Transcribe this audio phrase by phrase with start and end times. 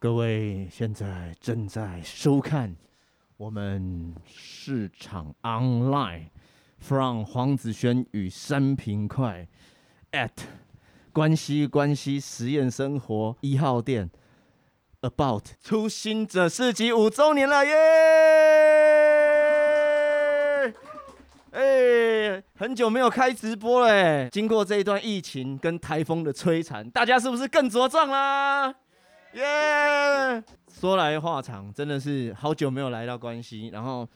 [0.00, 2.76] 各位现在正在收看
[3.36, 6.28] 我们市场 online
[6.78, 9.48] from 黄子轩与三平快
[10.12, 10.30] at
[11.12, 14.08] 关西关西实验生活一号店
[15.00, 17.72] about 初心者市集五周年了耶！
[21.50, 28.72] 哎、很久没有开直播了哎，经过这一段疫情跟台风的摧残，大家是不是更茁壮啦？
[29.34, 33.68] 耶、说来话长，真的是好久没有来到关西。
[33.68, 34.08] 然后，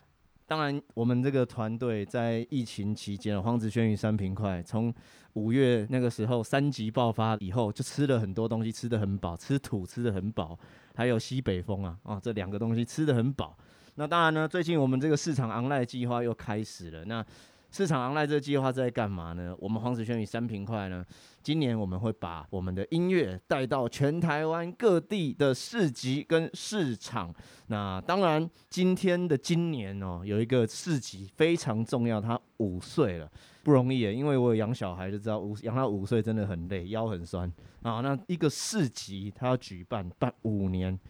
[0.46, 4.92] 当然我们这个团队在疫情期间，黄子轩与三平快，从
[5.34, 10.58] 五月那个时候三级爆发以后，就吃了很多东西，吃得很饱，吃土吃得很饱，
[10.94, 13.56] 还有西北风啊啊，这两个东西吃得很饱。
[13.96, 17.04] 那当然呢，最近我们这个市场 online 计划又开始了。
[17.04, 17.24] 那
[17.72, 19.56] 市场 online 这个计划在干嘛呢？
[19.58, 21.02] 我们黄子轩与三平快呢，
[21.42, 27.34] 今年我们会把我们的音乐带到全台湾各地的市集跟市场。
[27.68, 33.26] 那当然，今天的今年哦，有一个市集非常重要，他五岁了，
[33.64, 34.14] 不容易耶。
[34.14, 37.50] 因为我有养小孩，就知道五养到五岁真的很累，腰很酸
[37.80, 38.02] 啊。
[38.02, 41.00] 那一个市集他要举办办五年。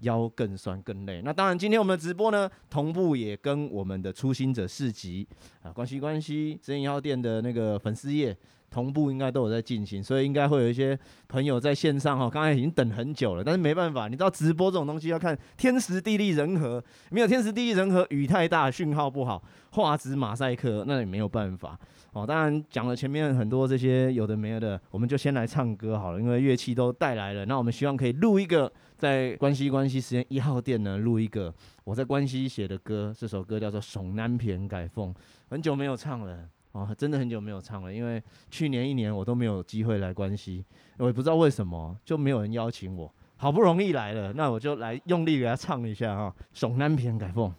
[0.00, 1.22] 腰更酸更累。
[1.24, 5.26] 那当然，今天我们的直播呢，同步也跟我们的初心者市集
[5.62, 8.36] 啊，关系关系实验一号店的那个粉丝页
[8.68, 21.78] 同步应该都有在进行，所以应该会有一些朋友在线上哈，刚才已经等很久了，但是没办法，你知道直播这种东西要看天时地利人和，没有天时地利人和，雨太大，讯号不好，画质马赛克，那也没有办法。
[22.12, 27.46] 哦，当然讲了前面很多这些有的没有的，我们就先来唱歌好了，因为乐器都带来了。
[27.46, 31.52] 那我们希望可以录一个在关西关西实验一号店呢，录一个
[31.84, 35.12] 我在关西写的歌，这首歌叫做《耸南片改凤》，
[35.50, 40.64] 很久没有唱了哦，真的很久没有唱了，因为去年一年我都没有机会来关西，
[40.96, 47.52] 我也不知道为什么就没有人邀请我，好不容易来了，那我就来用力给他唱一下哈，《耸南片改凤》。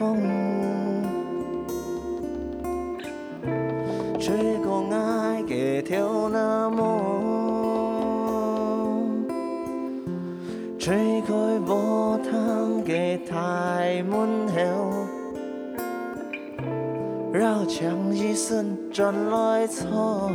[0.00, 0.16] 风。
[4.18, 6.86] 吹过爱给跳那梦，
[10.78, 11.34] 吹开
[11.66, 14.54] 无糖给太闷后，
[17.30, 20.30] 绕墙一瞬转来错，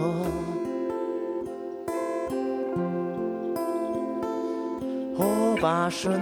[5.17, 5.25] 火
[5.59, 6.21] 把顺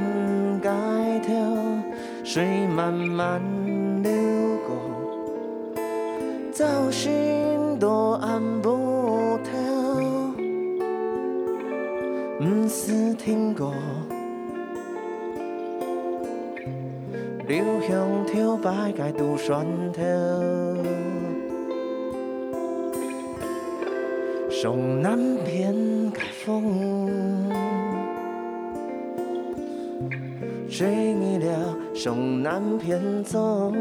[0.62, 0.70] 街
[1.26, 1.36] 跳，
[2.24, 3.42] 水慢慢
[4.02, 4.12] 流
[4.66, 4.76] 过，
[6.54, 7.12] 找寻。
[7.80, 9.52] 多暗无头，
[12.40, 13.74] 不是听过。
[17.46, 20.02] 流向跳摆该拄选头，
[24.50, 25.76] 驠南片
[26.12, 27.50] 改风，
[30.70, 30.88] 吹
[31.20, 33.72] 起了终南片奏。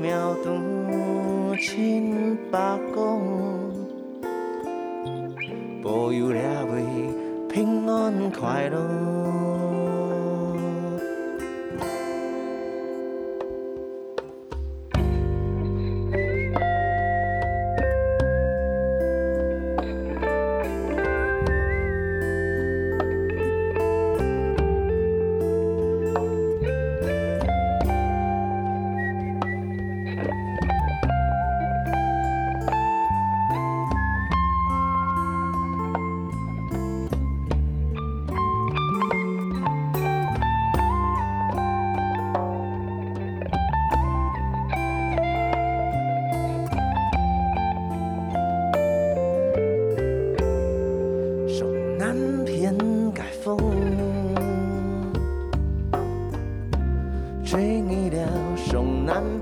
[0.00, 3.72] 妙度千百公，
[5.82, 6.84] 保佑两位
[7.48, 9.43] 平安快乐。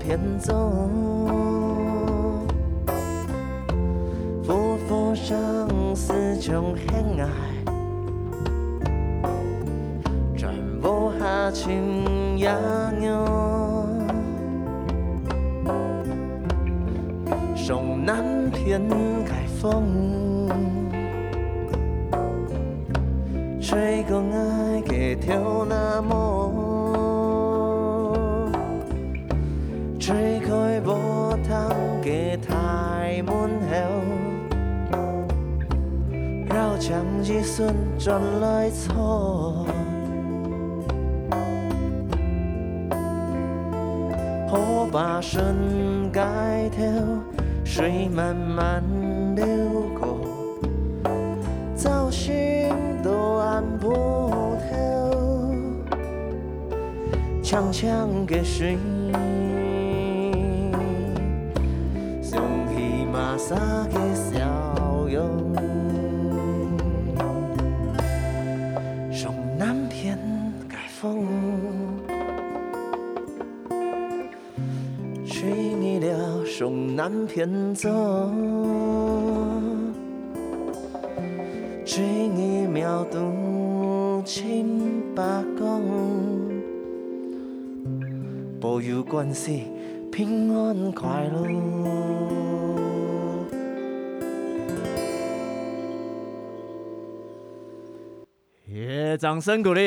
[0.05, 0.53] 偏走，
[4.43, 5.33] 夫妇相
[5.95, 7.25] 思终恨爱，
[10.35, 12.51] 转不下情也
[12.99, 13.87] 浓，
[17.55, 18.85] 送南偏
[19.23, 20.49] 改风，
[23.61, 24.21] 吹过
[37.23, 39.65] 绕墙一瞬转来错，
[44.49, 46.19] 火把顺街
[46.75, 46.83] 头，
[47.63, 48.83] 水慢慢
[49.35, 49.45] 流
[49.97, 50.19] 过，
[51.75, 52.69] 造型
[53.01, 53.93] 都按不
[54.69, 55.55] 透，
[57.41, 58.77] 长长的水。
[63.35, 64.02] 洒个笑
[76.95, 77.89] 南偏走，
[81.83, 84.63] 吹你秒读千
[85.15, 85.23] 百
[85.57, 86.61] 公，
[88.61, 89.71] 保佑关系
[90.11, 91.49] 平安快乐。
[98.67, 99.81] 耶掌声鼓励！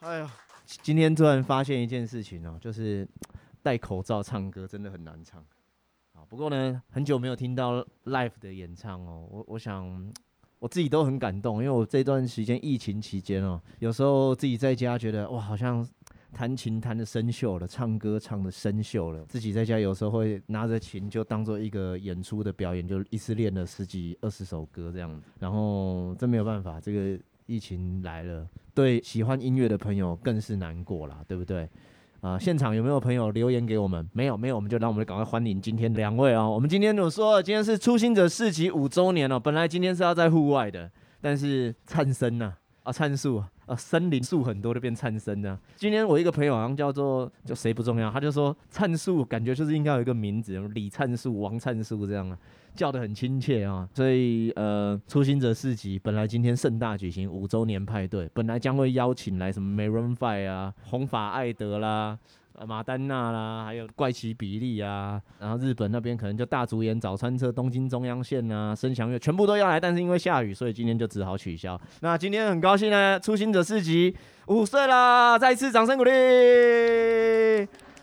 [0.00, 0.30] 哎呀，
[0.82, 3.06] 今天突然发现一件事情哦，就是
[3.62, 5.40] 戴口罩唱歌真的很难唱。
[6.12, 10.12] 啊不过呢，很久没有听到 live 的演唱哦，我我想
[10.58, 15.86] 我自己都很感动，因为我这段时间疫情期间哦，有时候自己在家觉得哇，好像。
[16.32, 19.24] 弹琴弹的生锈了，唱歌唱的生锈了。
[19.26, 25.20] 自己在家有时候会拿着琴，就当做一个演出的表演，就一次练了十几二十首歌这样。
[25.40, 31.68] 然后真没有办法，这个疫情来了，对喜欢音乐的朋友更是难过啦，对不对？
[32.20, 34.06] 啊、现场有没有朋友留言给我们？
[34.12, 36.50] 没有，没有，我们就让我们赶快欢迎今天两位哦。
[36.50, 39.40] 我们今天有说，今天是初心者市集五周年哦。
[39.40, 40.90] 本来今天是要在户外的，
[41.22, 42.52] 但是灿森呐，
[42.82, 43.42] 啊，灿树。
[43.70, 45.56] 呃，森林树很多都变灿森啊。
[45.76, 52.36] 今天我一个朋友好像叫做就谁不重要，他就说灿树感觉就是应该有一个名字，李灿树、王灿树这样啊，
[52.74, 53.88] 叫的很亲切啊。
[53.94, 62.18] 所以呃，初心者市集本来今天盛大举行五周年派对，本来将会邀请来什么 Maroon Five 啊、红发艾德啦。
[62.66, 71.80] 马丹娜啦，还有怪奇比利啊，然后日本那边可能就大竹演早川车、东京中央线啊、声响乐全部都要来，但是因为下雨，所以今天就只好取消。
[72.00, 74.14] 那今天很高兴呢，初心者市集
[74.48, 76.10] 五岁啦，再一次掌声鼓励。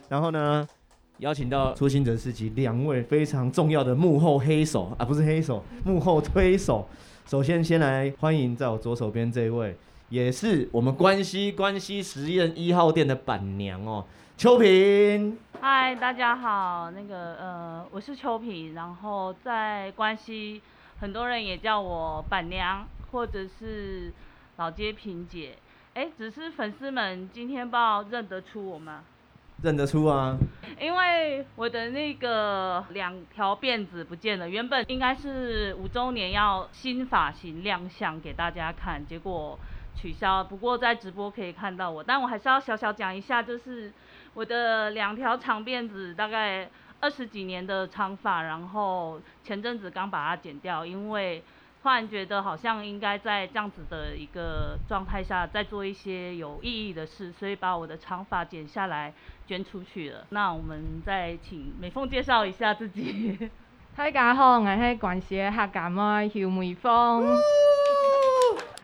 [0.09, 0.67] 然后呢，
[1.19, 6.87] 邀请到初心者市集两位非常重要的幕后黑手啊，不是黑手，幕后推手。
[7.25, 9.75] 首先先来欢迎在我左手边这位，
[10.09, 14.05] 也是我们关西关西实验一号店的板娘哦。
[14.37, 20.61] 秋萍，嗨，大家好，那个呃，我是秋萍，然后在关西，
[20.99, 24.13] 很多人也叫我板娘，或者是
[24.57, 25.57] 老街萍姐，
[25.95, 29.01] 哎，只是粉丝们今天不知道认得出我吗？
[29.63, 30.37] 认得出啊，
[30.79, 39.57] 因为我的那个两条辫子不见了，原本应该是五周年要新发型亮相给大家看，结果
[39.95, 43.91] 取消，不过在直播可以看到我，但我还是要小小讲一下，就是。
[44.37, 51.41] 我的两条长辫子，大概二十几年的长发，然后前阵子刚把它剪掉，因为
[51.81, 59.11] 突然觉得好像应该在这样子的一个状态下，再做一些有意义的事，所以把我的长发剪下来
[59.47, 60.27] 捐出去了。
[60.29, 63.49] 那我们再请美凤介绍一下自己。
[63.97, 67.25] 大家好，我是广西客家妹邱美凤。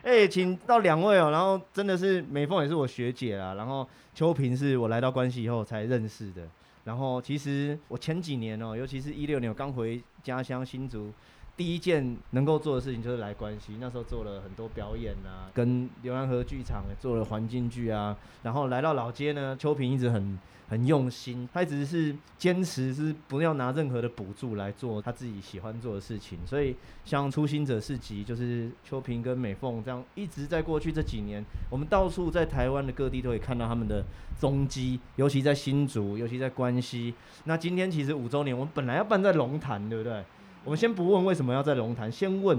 [0.04, 6.46] 哎、请到两位哦，然后真的是美凤也是我学姐啦，然后秋萍是我来到关西以后才认识的，
[6.84, 11.10] 然后其实我前几年哦，尤其是一六年我刚回家乡新竹，
[11.56, 20.38] 第一件能够做的事情就是来关西，那时候做了很多表演啊，跟流浪河剧场做了环境剧啊，然后来到老街呢，秋萍一直很。
[20.68, 34.04] 很用心，他一直是坚持是不要拿任何的补助来做他自己喜欢做的事情，所以像初心者市集，就是秋萍跟美凤这样一直在过去这几年，我们到处在台湾的各地都可以看到他们的
[34.40, 37.14] 踪迹，尤其在新竹，尤其在关西。
[37.44, 40.24] 那今天其实五周年，我们本来要办在龙潭，对不对？
[40.64, 42.58] 我们先不问为什么要在龙潭，先问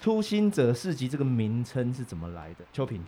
[0.00, 3.04] 初心者市集这个名称是怎么来的，秋萍。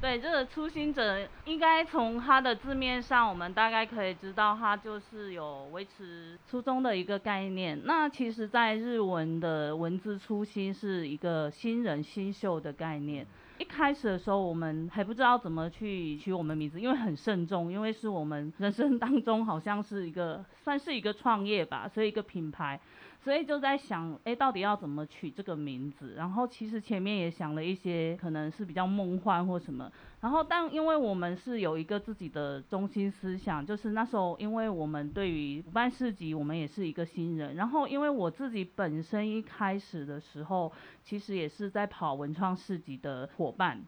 [0.00, 7.80] 对，这个初心者应该从它的字面上，我们大概可以知道，它就是有维持初衷的一个概念。
[7.84, 13.26] 那其实，在日文的文字，初心是一个新人、新秀的概念。
[13.58, 22.78] 一开始的时候，我们还不知道怎么去取我们名字，因为很慎重，因为是我们人生当中好像是一个算是一个创业吧，所以一个品牌。
[23.28, 26.14] 所以就在想，哎，到底要怎么取这个名字？
[26.16, 29.92] 然后其实前面也想了一些，可能是比较梦幻或什么。
[30.22, 37.54] 然后但因为我们是有一个自己的中心思想，就是那时候因为我们对于办市集，我们也是一个新人。
[37.54, 40.72] 然后因为我自己本身一开始的时候，
[41.04, 43.78] 其实也是在跑文创市集的伙伴，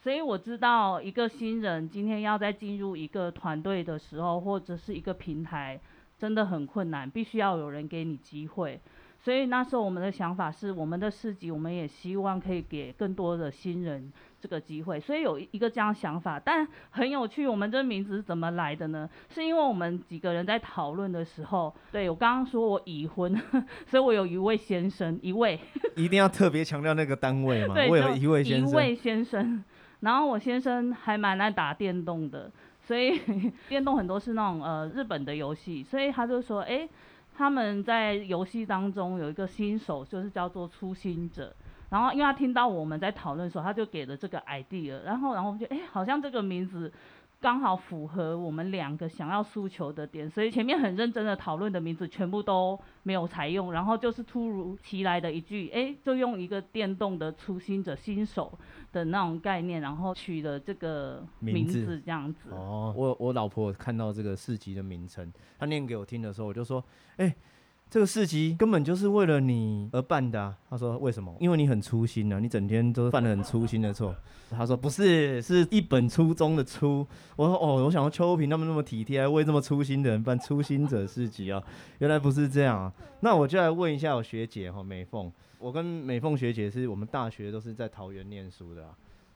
[0.00, 5.80] 所以我知道一个新人今天要在进入一个团队的时候，或者是一个平台。
[6.18, 8.80] 真的很困难，必须要有人给你机会。
[9.20, 15.00] 所以那时候我们的想法是，我们的市集，我们也希望可以给更多的新人这个机会。
[15.00, 19.10] 所以有一个这样想法，但很有趣，我们这名字是怎么来的呢？
[19.28, 23.34] 是因为我们几个人在讨论的时候，对，我刚刚说我已婚，
[23.86, 25.58] 所以我有一位先生，一位。
[25.96, 27.74] 一定要特别强调那个单位嘛？
[27.74, 28.70] 对，我有一位先生。
[28.70, 29.64] 一位先生，
[30.00, 32.48] 然后我先生还蛮爱打电动的。
[32.88, 33.20] 所以
[33.68, 36.88] 电动很多是那种呃日本的游戏，所以他就说，哎、
[37.36, 41.54] 他们在游戏当中有一个新手，就是叫做初心者。
[41.90, 46.90] 然后因为他听到我们在讨论的时候，他就给了这个 idea，然后然后就哎、好像这个名字。
[47.40, 58.58] 刚好符合我们两个想要诉求的点，所以前面很认真的讨论的名字全部都没有采用，然后就是突如其来的一句，哎，就用一个电动的初心者、新手
[58.92, 62.50] 的那种概念，然后取了这个名字这样子。
[62.50, 66.84] 哦，我我老婆看到这个市集的名称，她念给我听的时候，我就说，
[67.16, 67.34] 哎。
[67.90, 70.54] 这个市集根本就是为了你而办的啊。
[70.68, 71.34] 他说为什么？
[71.40, 74.14] 因为你很粗心啊，你整天都犯了很粗心的错。
[74.50, 77.06] 他说不是，是一本初中的初。
[77.34, 81.62] 我说哦，我想到邱平他们那么体贴，还为这么粗心的人办初心者市集啊，
[81.98, 82.92] 原来不是这样啊。
[83.20, 88.86] 那我就来问一下我学姐哈美凤，我跟美凤学姐是我们大学都是在桃园念书的。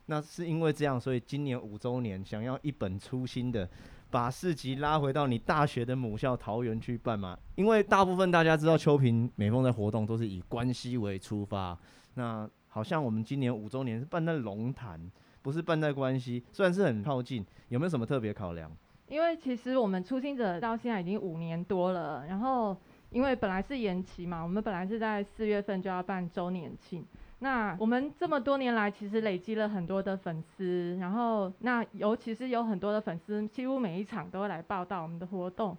[0.06, 3.66] 那是因为这样，所以今年五周年想要一本初心的。
[4.12, 7.36] 把市集拉回到你大学的母校桃园去办嘛？
[7.54, 11.76] 因为大部分大家知道秋平美凤的活动都是以关系为出发。
[12.14, 15.00] 那好像我们今年五周年是办在龙潭，
[15.40, 18.70] 不是办在关系，虽然是很靠近，有没有什么特别考量？
[19.08, 22.76] 因为其实我们初心者到现在已经五年多了，然后
[23.08, 27.02] 因为本来是延期嘛，我们本来是在四月份就要办周年庆。
[27.42, 35.76] 那我们这么多年来，其实累积了很多的粉丝，然后那尤其是有很多的粉丝，几乎每一场都会来报道我们的活动。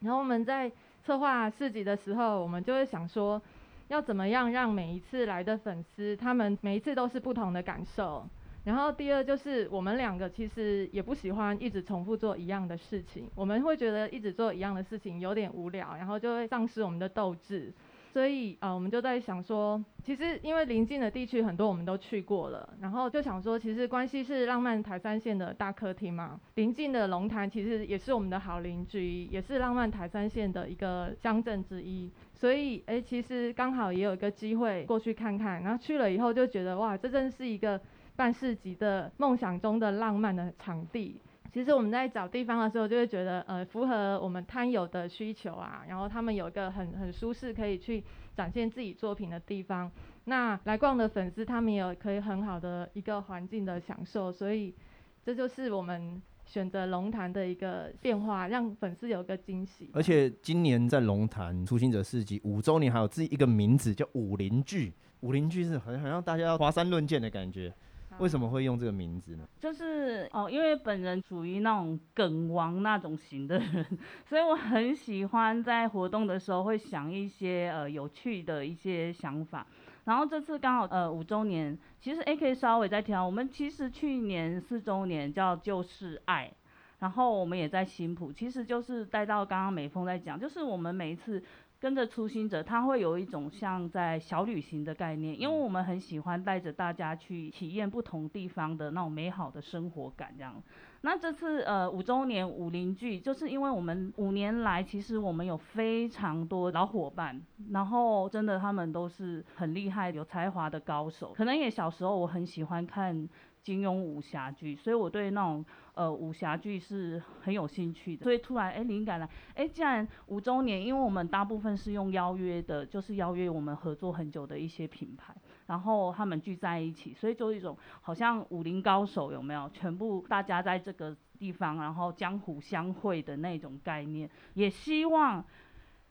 [0.00, 0.72] 然后我们在
[1.04, 3.40] 策划市集的时候，我们就会想说，
[3.86, 8.28] 要怎么样让每一次来的粉丝，他们每一次都是不同的感受。
[8.64, 17.72] 然后第二就是我们两个其实也不喜欢一直重复做一样的事情，我们会觉得一直做一样的事情有点无聊，然后就会丧失我们的斗志。
[18.12, 32.10] 所以呃，我们就在想说，其实因为邻近的地区很多我们都去过了，然后就想说，其实关系是浪漫台三线的大客厅嘛，邻近的龙潭其实也是我们的好邻居，也是浪漫台三线的一个乡镇之一。
[32.34, 37.80] 所以哎，其实刚好也有一个机会过去看看，然后去了以后就觉得哇，这真是一个
[38.14, 41.18] 半市集的梦想中的浪漫的场地。
[41.52, 48.02] 其实我们在找地方的时候，就会觉得，呃，符合我们摊友的需求啊，然后他们有一个很很舒适可以去
[48.34, 49.90] 展现自己作品的地方。
[50.24, 54.74] 那来逛的粉丝，他们也有可以很好的一个环境的享受，所以
[55.22, 59.90] 这就是我们选择龙潭的一个变化，让粉丝有个惊喜。
[59.92, 67.70] 而且今年在龙潭初心者市集五周年，还有自己一个名字叫武林聚，武林聚是很很让大家要华山论剑的感觉。
[68.18, 69.46] 为什么会用这个名字呢？
[69.58, 73.86] 就是哦，因为本人属于那种梗王那种型的人，
[74.24, 79.66] 所以我很喜欢在活动的时候会想一些呃有趣的一些想法。
[80.04, 86.52] 然后这次刚好呃五周年，其实 AK 稍微在调，我们其实去年四周年叫就是爱，
[86.98, 91.42] 然后我们也在新埔，其实就是带到刚刚美凤在讲，就是我们每一次。
[91.82, 100.62] 跟着初心者，他会有一种像在小旅行的概念，因为我们很喜欢带着大家去体验不同地方的那种美好的生活感，这样。
[101.00, 111.32] 那这次呃五周年武林聚，就是因为我们五年来其实我们有非常多老伙伴，然后真的他们都是很厉害、有才华的高手。
[111.34, 113.28] 可能也小时候我很喜欢看
[113.62, 115.64] 金庸武侠剧，所以我对那种。
[115.94, 125.34] 呃，武侠剧是很有兴趣的，所以突然哎，灵感来，哎，既然五周年，因为我们大部分是用邀约的，就是邀约我们合作很久的一些品牌，
[125.66, 129.68] 然后他们聚在一起，所以就一种好像武林高手有没有？
[129.74, 135.44] 全部大家在这个地方，然后江湖相会的那种概念，也希望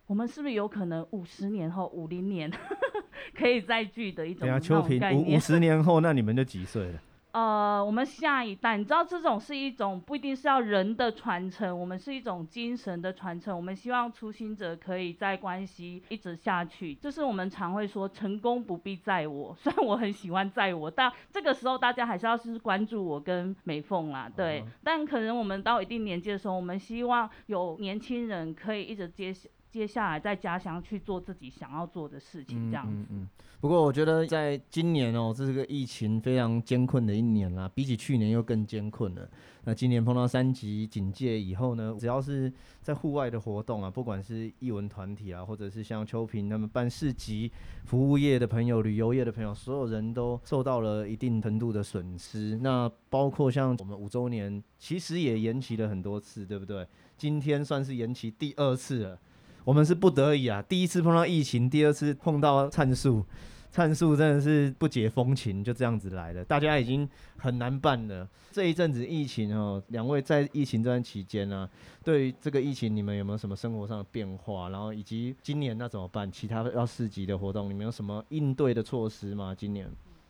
[0.06, 2.52] 我们是不是有可能五十年后、五零年
[3.34, 4.60] 可以再聚的一种对啊？
[4.60, 7.02] 秋萍，五 五十年后，那你们就几岁了？
[7.32, 13.56] 呃，我们下一代，你知道这种是一种不一定是要人的传承，我们是一种精神的传承。
[13.56, 19.56] 我们希望初心者可以在关系一直下去，就是我们常会说，成功不必在我。
[19.60, 24.62] 虽然我很喜欢在我，但这个时候大家还是要是关注我跟美凤啦，对。
[24.62, 24.66] Uh.
[24.84, 29.34] 但可能我们到一定年纪的时候，我们希望有年轻人可以一直接
[29.72, 32.92] 接下来在家乡去做自己想要做的事情，这样子。
[32.92, 33.30] 嗯，嗯，嗯。
[33.62, 39.30] 不过我觉得在今年哦，这是个疫情非常艰困的一年啦，比起去年又更艰困了。
[39.64, 42.52] 那今年碰到三级警戒以后呢，只要是
[42.82, 47.50] 在户外的活动啊，不管是艺文团体啊，或者是像秋萍他们办市集、
[47.86, 52.58] 服务业的朋友、旅游业的朋友，所有人都受到了一定程度的损失。
[52.58, 56.86] 那包括像我们五周年，其实也延期了很多次，对不对？
[57.16, 59.20] 今天算是延期第二次了。
[59.64, 63.24] 我们是不得已啊，第一次碰到疫情，第二次碰到灿树，
[63.70, 66.44] 灿树真的是不解风情，就这样子来了。
[66.44, 68.28] 大家已经很难办了。
[68.52, 71.70] 这一阵子疫情哦，两位在疫情这段期间呢、
[72.04, 74.70] 对于这个疫情，你们有没有什么生活上的变化？
[74.70, 76.30] 然后以及今年那怎么办？
[76.32, 79.56] 其他要市集的活动，你们有什么应对的措施吗？
[79.58, 79.88] 今年？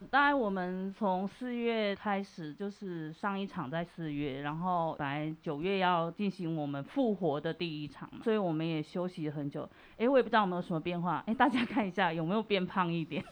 [0.10, 9.70] 大概我们从四月开始，就是上一场在四月，然后来九月要进行我们复活的第一场，所以我们也休息了很久。
[9.98, 13.24] 哎，我也不知道有没有什么变化，哎，大家看一下有没有变胖一点。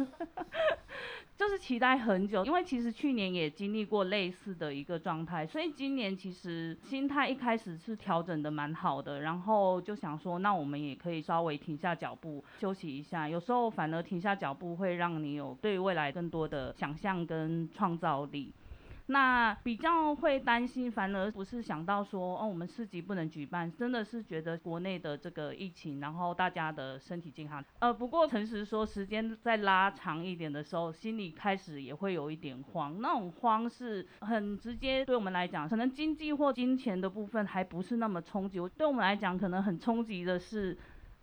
[1.59, 13.27] 期待很久，因为其实去年也经历过类似的一个状态，所以今年其实心态一开始是调整的蛮好的，然后就想说，那我们也可以稍微停下脚步休息一下。
[13.27, 18.53] 有时候反而停下脚步会让你有对未来更多的想象跟创造力。
[19.11, 27.63] 那比较会担心，反而不是想到说，哦，我们市集不能举办，真的是觉得国内的这个疫情，然后大家的身体健康。
[27.79, 33.01] 呃，不过诚实说，时间再拉长一点的时候，心里开始也会有一点慌。
[33.01, 38.59] 那种慌是很直接，对我们来讲，可能经济或金钱的部分还不是那么冲击。
[38.77, 40.77] 对我们来讲，可能很冲击的是。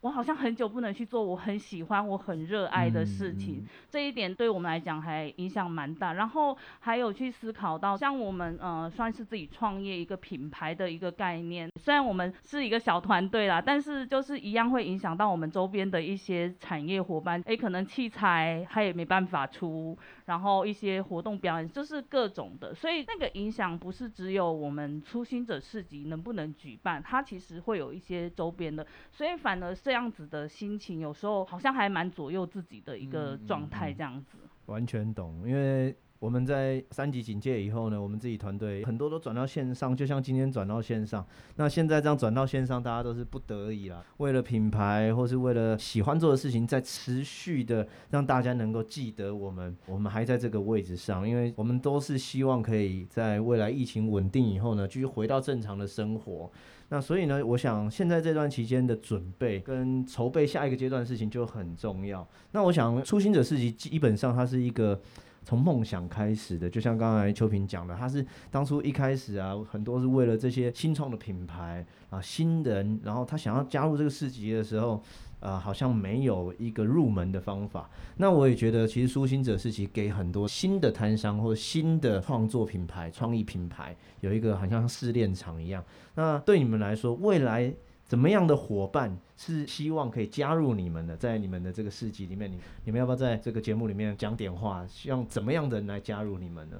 [0.07, 6.13] 我好像很久不能去做我很喜欢、我很热爱的事情，嗯、这一点对我们来讲还影响蛮大。
[6.13, 17.43] 然后还有去思考到，像我们呃算是自己创业一个品牌的一个概念，虽然我们是一个小团队啦，但是就是一样会影响到我们周边的一些产业伙伴。
[17.45, 34.51] 诶，可能器材他也没办法出，然后一些活动表演就是各种的，所以那个影响不是只有我们初心者市集能不能举办，它其实会有一些周边的，所以反而这样子的心情，有时候好像还蛮左右自己的一个状态，这样子、嗯嗯嗯。
[34.67, 41.25] 完全懂，因为我们在三级警戒以后呢，我们自己团队很多都转到线上，就像今天转到线上。
[41.55, 56.51] 那现在这样转到线上，大家都是不得已啦，为了品牌或是为了喜欢做的事情，在持续的让大家能够记得我们，我们还在这个位置上，因为我们都是希望可以在未来疫情稳定以后呢，继续回到正常的生活。
[56.89, 62.27] 那所以呢，我想现在这段期间的准备跟筹备下一个阶段的事情就很重要。
[62.53, 65.01] 那我想初心者市集基本上它是一个
[65.45, 75.03] 从梦想开始的，就像刚才秋萍讲的，它是当初一开始啊，很多是为了这些新创的品牌啊，新人，然后他想要加入这个市集的时候。
[75.47, 77.89] 啊，好像没有一个入门的方法。
[78.17, 85.85] 那我也觉得，其实舒心者市集给很多新的摊商或新的创作品牌、创意品牌有一个好像试炼场一样。
[86.17, 87.73] 那对你们来说，未来
[88.05, 91.17] 怎么样的伙伴是希望可以加入你们的？
[91.17, 94.85] 在你们的这个市集里面，你你们要不要在这个节目里面讲点话？
[94.89, 96.77] 希望怎么样的人来加入你们呢？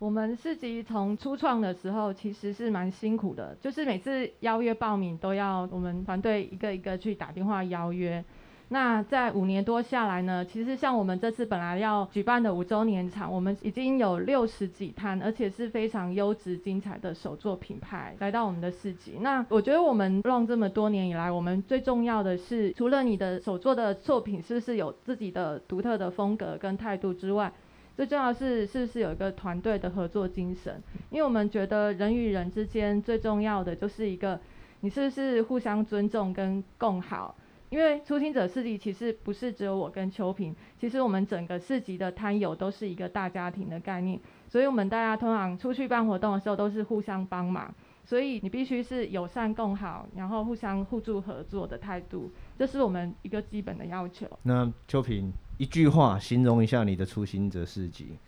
[0.00, 8.22] 我们市集从初创的时候其实是蛮辛苦的，就是每次邀约报名都要我们团队一个一个去打电话邀约。
[8.68, 19.18] 那在五年多下来呢，其实像我们这次本来要举办的五周年场，我们已经有六十几摊，而且是非常优质精彩的手作品牌来到我们的市集。
[19.20, 27.52] 那我觉得我们弄这么多年以来，我们最重要的是，除了你的手作的作品是不是有自己的独特的风格跟态度之外，
[27.96, 30.82] 最重要的是，是不是有一个团队的合作精神？
[31.10, 34.40] 因为我们觉得人与人之间最重要的就是一个，
[34.80, 37.36] 你是不是互相尊重跟共好？
[37.70, 47.72] 因为初心者市集其实不是只有我跟秋萍，其实我们整个市集的摊友都是一个大家庭的概念，所以我们大家通常出去办活动的时候都是互相帮忙，
[48.04, 54.26] 所以你必须是友善共好，然后互相互助合作的态度，这是我们一个基本的要求。
[54.42, 55.32] 那秋萍。
[55.56, 58.18] 一句话形容一下你的初心者市集。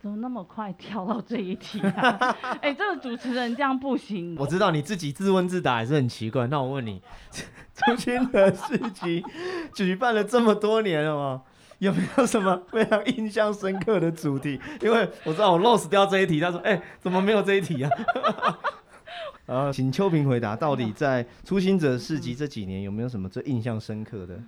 [0.00, 2.36] 怎么那么快跳到这一题啊？
[2.62, 4.36] 哎、欸，这个主持人这样不行。
[4.38, 6.46] 我知道你自己自问自答也是很奇怪。
[6.46, 7.02] 那我问你，
[7.74, 9.24] 初心者市集
[9.74, 11.42] 举办了这么多年了吗？
[11.80, 14.60] 有没有什么非常印象深刻的主题？
[14.80, 16.40] 因为我知道我 lost 掉这一题。
[16.40, 17.90] 他说：“哎、欸，怎么没有这一题啊？”
[19.46, 24.40] 然后请秋萍回答，到底在初心者市集这几年有没有什么最印象深刻的？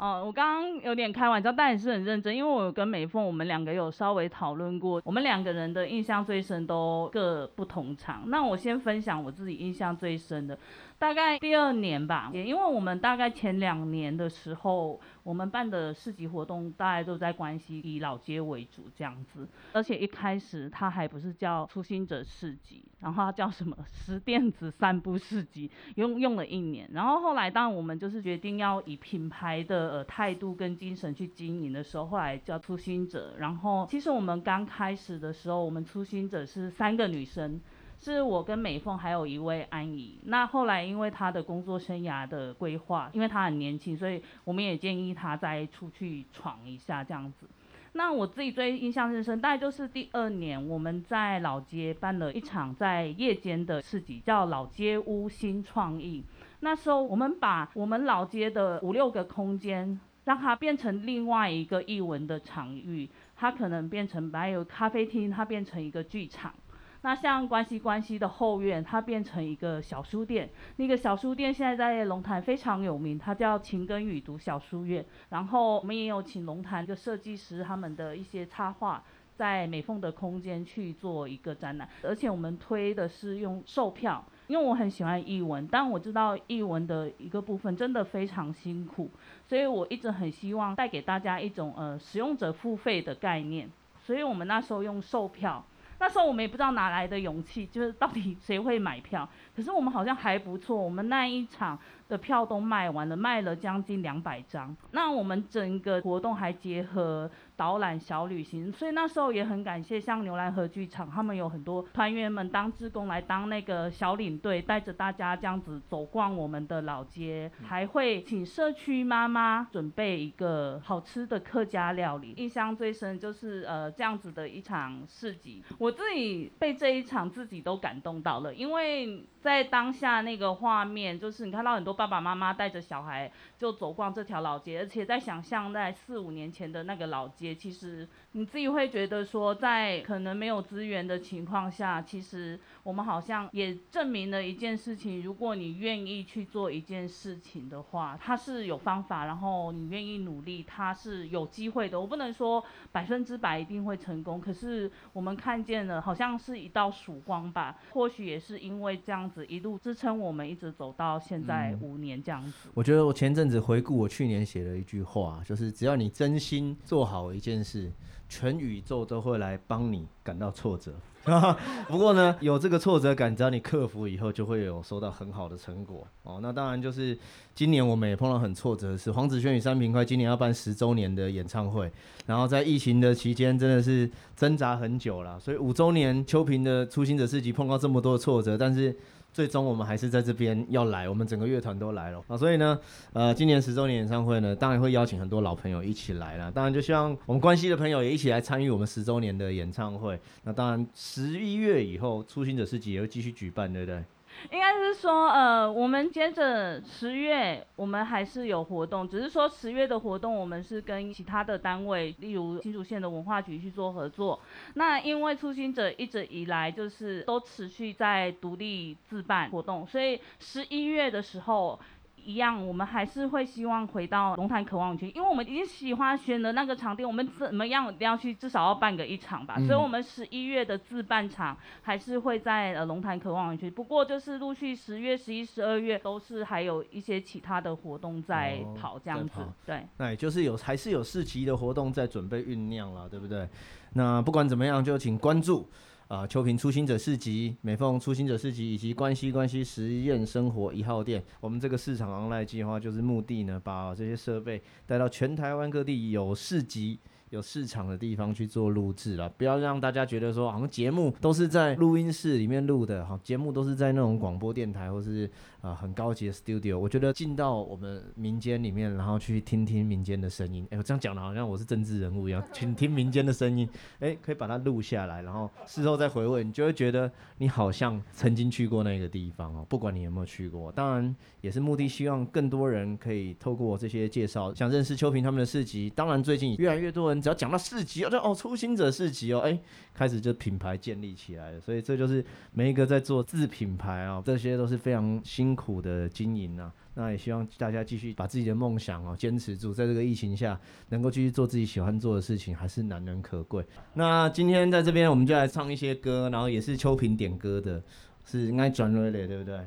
[0.00, 8.22] 哦，我刚刚有点开玩笑，但也是很认真，因为我有跟美凤，我们两个有稍微讨论过，我们两个人的印象最深都各不同场。
[8.28, 10.58] 那我先分享我自己印象最深的。
[11.00, 33.36] 大概第二年吧，也因为我们大概前两年的时候，我们办的市集活动大概都在关西以老街为主这样子，而且一开始它还不是叫初心者市集，然后它叫什么十电子散步市集，用用了一年，然后后来当我们就是决定要以品牌的呃态度跟精神去经营的时候，后来叫初心者。
[33.38, 37.58] 然后其实我们刚开始的时候，我们初心者是三个女生。
[38.02, 40.18] 是我跟美凤还有一位安怡。
[40.24, 47.46] 那后来因为她的工作生涯的规划，因为她很年轻，所以我们也建议她再出去闯一下这样子。
[47.92, 56.24] 那我自己最印象最深，大概就是第二年我们在老街办了一场在夜间的市集，叫老街屋新创意。
[56.60, 66.54] 那时候我们把我们老街的五六个空间，让它变成另外一个艺文的场域，它可能变成还有咖啡厅，它变成一个剧场。
[67.02, 70.50] 那像关系关系的后院，它变成一个小书店。
[70.76, 75.02] 那个小书店现在在龙潭非常有名，它叫情根雨读小书院。
[75.30, 79.02] 然后我们也有请龙潭的设计师他们的一些插画，
[79.34, 81.88] 在美凤的空间去做一个展览。
[82.02, 89.10] 而且我们推的是用售票，因为我很喜欢译文，但我知道译文的一个部分真的非常辛苦，
[89.48, 93.70] 所以我一直很希望带给大家一种呃使用者付费的概念。
[94.04, 95.64] 所以我们那时候用售票。
[96.00, 99.28] 那时候我们也不知道哪来的勇气，就是到底谁会买票。
[99.54, 101.78] 可是我们好像还不错，我们那一场
[102.10, 104.76] 的票都卖完了，卖了将近两百张。
[104.90, 122.34] 那我们整个活动还结合导览小旅行，所以那时候也很感谢像牛栏河剧场，他们有很多团员们当志工来当那个小领队，带着大家这样子走逛我们的老街，还会请社区妈妈准备一个好吃的客家料理。
[122.36, 137.54] 印象最深就是呃这样子的一场市集，我自己被这一场自己都感动到了，因为在当下那个画面，就是你看到很多爸爸妈妈带着小孩就走逛这条老街，而且在想象在四五年前的那个老街。
[137.54, 151.98] 其实你自己会觉得说，在可能没有资源的情况下，其实我们好像也证明了一件事情：如果你愿意去做一件事情的话，它是有方法，然后你愿意努力，它是有机会的。
[151.98, 157.78] 我不能说百分之百一定会成功，可是我们看见了，好像是一道曙光吧。
[157.92, 162.68] 或许也是因为这样子一路支撑我们一直走到现在五年这样子。
[162.74, 167.90] 我觉得我前阵子回顾我去年写了一句话，就是只要你真心做好一件事，
[168.28, 170.94] 全宇宙都会来帮你感到挫折。
[171.86, 176.40] 不过呢，有这个挫折感，只要你克服以后，就会有收到很好的成果哦。
[176.40, 177.16] 那当然就是
[177.54, 181.92] 今年我们也碰到很挫折的是，黄子轩与三平快今年要办十周年的演唱会，
[182.24, 188.96] 然后在疫情的期间真的是挣扎很久了，所以五周年秋萍的初心者市集碰到这么多的挫折，但是。
[189.32, 192.78] 最终我们还是在这边要来，我们整个乐团都来了啊，所以呢，
[193.12, 200.18] 呃，今年十周年演唱会呢，当然会邀请很多老朋友一起来了，当然就希望我们关系的朋友也一起来参与我们十周年的演唱会。
[200.42, 204.02] 那当然，十一月以后，初心者市集也会继续举办，对不对？
[204.50, 214.40] 应该是说，呃，我们接着十月，我们还是有活动，只是说十月的活动，我们是跟其他的单位，例如新竹县的文化局去做合作。
[214.74, 221.78] 那因为初心者一直以来就是都持续在独立自办活动，所以十一月的时候。
[222.24, 229.54] 一样，我们还是会希望回到龙潭渴望区，因为我们已经喜欢选的那个场地，我们怎么样一定要去，至少要办个一场吧。
[229.58, 233.70] 嗯、所以，我们十一月的自办场还是会在呃龙潭渴望区。
[233.70, 239.40] 不过，就是陆续十月、十一、十二月都是还有一些其他的活动在跑这样子。
[239.40, 243.48] 哦、对，那也就是有还是有市集的活动在准备酝酿了，对不对？
[243.94, 245.68] 那不管怎么样，就请关注。
[246.10, 266.78] 啊，秋萍初心者市集、美凤初心者市集以及关西关西实验生活一号店，我们这个市场 online 计划就是目的呢，把这些设备带到全台湾各地有市集、有市场的地方去做录制了，不要让大家觉得说好像节目都是在录音室里面录的，好，节目都是在那种广播电台或是啊、很高级的 studio。
[266.78, 270.66] 我觉得进到我们民间里面，然后去听听民间的声音。
[270.70, 273.68] 哎，我这样讲的好像我是政治人物一样，请听民间的声音。
[273.98, 279.66] 哎，可以把它录下来，然后事后再回味，你就会觉得你好像曾经去过那个地方哦。
[279.68, 285.90] 不管你有没有去过，当然也是目的，希望更多人可以透过这些介绍，想认识秋萍他们的市集。
[285.90, 287.20] 当然，最近越来越多人。
[287.20, 289.58] 只要讲到市集，哦，哦，初心者市集哦，哎，
[289.92, 296.72] 开始就品牌建立起来了，所以这就是每一个在做自品牌啊、哦，这些都是非常新辛苦的经营、啊。
[296.94, 300.58] 那也希望大家继续把自己的梦想哦坚持住，在这个疫情下
[300.90, 303.64] 能够继续做自己喜欢做的事情，还是难能可贵。
[303.94, 307.82] 那今天在这边，我们就来唱一些歌，然后也是秋萍点歌的，
[308.24, 309.58] 是应该转瑞的，对不对？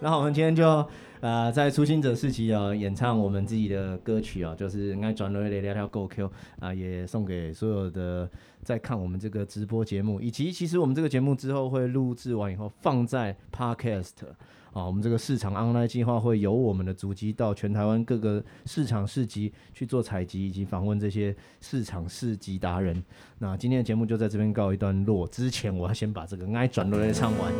[0.00, 0.88] 那我们今天就。
[1.22, 6.28] 呃，在初心者市集啊，演唱我们自己的歌曲啊，就是爱转来的聊聊 Go Q
[6.58, 8.28] 啊，也送给所有的
[8.64, 14.14] 在看我们这个直播节目，以及其实我们这个节目之后会录制完以后放在 Podcast
[14.72, 23.02] 啊，我们这个市场 online 计划会由我们的足迹到全台湾各个市场市集去做采集以及访问这些市场市集达人。
[23.38, 27.52] 那今天的节目就在这边告一段落，之前我要先把这个爱转来唱完。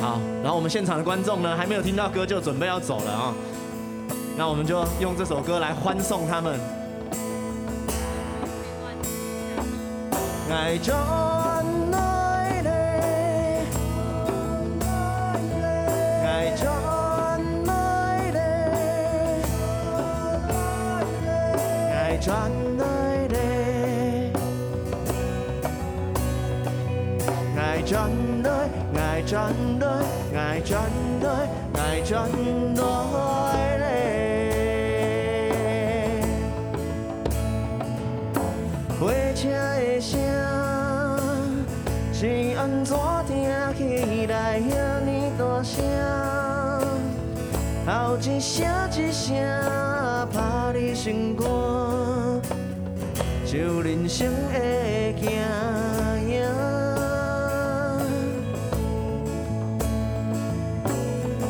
[0.00, 3.34] 好，然后我们现场的观众呢，还没有听到歌就准备要走了啊、哦，
[4.36, 6.58] 那我们就用这首歌来欢送他们。
[10.50, 10.96] 爱转
[22.26, 22.82] 爱转来
[23.28, 23.38] 的，
[27.56, 28.10] 爱转
[28.42, 28.50] 来。
[28.96, 29.86] 爱转来，
[30.34, 30.82] 爱转
[31.22, 31.48] 来，
[31.80, 32.28] 爱转
[32.74, 32.82] 来
[33.78, 33.84] 嘞！
[38.98, 40.18] 火车的声
[42.12, 42.26] 是
[42.58, 45.80] 安怎听起来遐尼大声？
[47.86, 49.36] 后一声一声
[53.46, 54.58] 就人生的
[55.20, 55.30] 行
[56.28, 56.44] 影。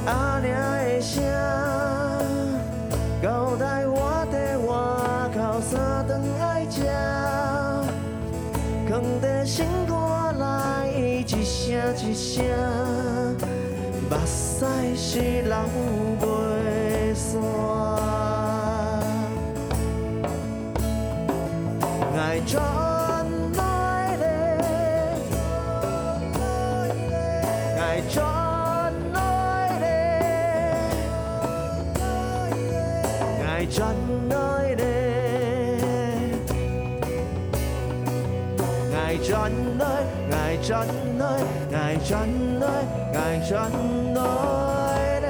[0.05, 0.53] 阿娘
[0.85, 1.25] 的声，
[3.23, 4.71] 交代我伫外
[5.35, 6.85] 口三顿爱食，
[8.87, 12.45] 放在心肝内一声一声，
[14.11, 15.57] 目屎是流
[16.21, 16.36] 无。
[28.13, 29.19] 转来
[29.81, 29.87] 的，
[33.47, 33.95] 爱转
[34.29, 34.35] 来
[34.75, 34.83] 的，
[38.95, 39.85] 爱转来，
[40.31, 40.87] 爱转。
[41.73, 42.67] 爱转来，
[43.15, 43.71] 爱转
[44.15, 44.21] 来
[45.21, 45.25] 嘞！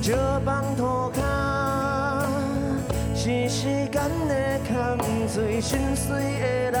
[0.00, 0.46] 石枋
[0.76, 0.80] 涂
[1.12, 1.16] 骹
[3.14, 3.96] 是时间
[4.28, 4.32] 的
[4.68, 4.70] 空，
[5.28, 6.80] 最心碎的人，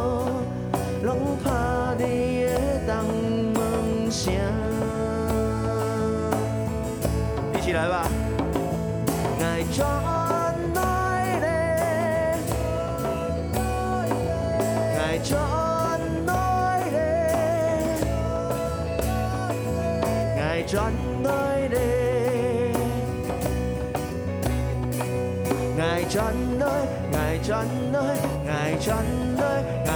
[7.81, 8.05] 一起来吧！
[9.41, 9.81] 爱转
[10.75, 10.79] 来
[11.41, 11.47] 的，
[14.99, 15.33] 爱转
[16.27, 16.29] 来
[16.91, 16.95] 的，
[20.37, 21.25] 爱转来
[21.69, 21.75] 的。
[25.79, 26.63] 爱转来，
[27.13, 27.97] 爱转来，
[28.47, 28.89] 爱转
[29.37, 29.41] 来，
[29.87, 29.89] 爱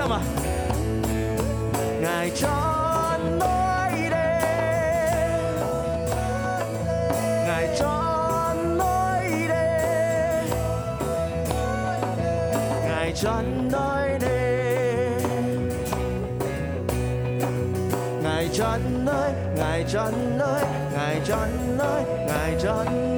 [0.00, 0.20] sao mà
[2.00, 5.56] ngài cho nỗi đêm.
[7.46, 10.46] Ngài cho nỗi đêm.
[12.88, 15.70] Ngài cho nỗi đêm.
[18.22, 21.46] Ngài cho nơi, ngài cho nơi, ngài cho
[21.78, 23.09] nơi, ngài cho nơi.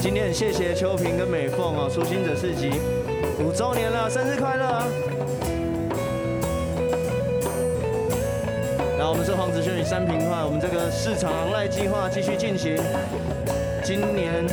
[0.00, 2.72] 今天很谢谢秋萍跟美凤哦，初心者四集
[3.38, 5.01] 五周年了，生日快乐！
[9.84, 12.76] 三平的话，我们这个市场行赖计划继续进行。
[13.82, 14.44] 今年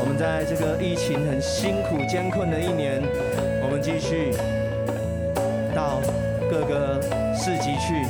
[0.00, 3.02] 我们在这个疫情很辛苦艰困的一年，
[3.62, 4.32] 我们继续
[5.74, 6.00] 到
[6.48, 7.00] 各个
[7.34, 8.06] 市集去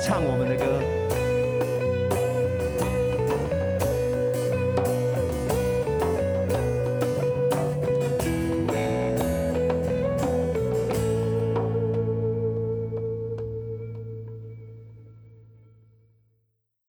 [0.00, 1.03] 唱我们的歌。